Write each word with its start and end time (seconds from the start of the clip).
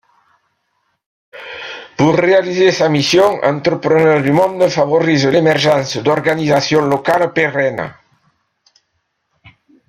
Pour 1.95 2.13
réaliser 2.15 2.71
sa 2.71 2.89
mission, 2.89 3.39
Entrepreneurs 3.43 4.23
du 4.23 4.31
Monde 4.31 4.67
favorise 4.67 5.27
l’émergence 5.27 5.97
d’organisations 5.97 6.83
locales 6.87 7.31
pérennes. 7.33 7.93